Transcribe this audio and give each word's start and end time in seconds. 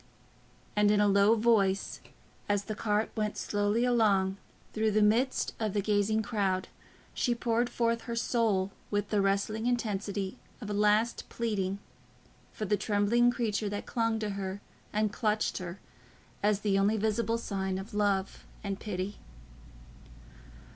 And 0.75 0.89
in 0.89 0.99
a 0.99 1.07
low 1.07 1.35
voice, 1.35 2.01
as 2.49 2.63
the 2.63 2.73
cart 2.73 3.11
went 3.15 3.37
slowly 3.37 3.85
along 3.85 4.37
through 4.73 4.89
the 4.89 5.03
midst 5.03 5.53
of 5.59 5.73
the 5.73 5.81
gazing 5.83 6.23
crowd, 6.23 6.69
she 7.13 7.35
poured 7.35 7.69
forth 7.69 8.01
her 8.09 8.15
soul 8.15 8.71
with 8.89 9.09
the 9.11 9.21
wrestling 9.21 9.67
intensity 9.67 10.39
of 10.59 10.71
a 10.71 10.73
last 10.73 11.29
pleading, 11.29 11.77
for 12.51 12.65
the 12.65 12.77
trembling 12.77 13.29
creature 13.29 13.69
that 13.69 13.85
clung 13.85 14.17
to 14.17 14.31
her 14.31 14.59
and 14.91 15.13
clutched 15.13 15.59
her 15.59 15.79
as 16.41 16.61
the 16.61 16.79
only 16.79 16.97
visible 16.97 17.37
sign 17.37 17.77
of 17.77 17.93
love 17.93 18.47
and 18.63 18.79
pity. 18.79 19.19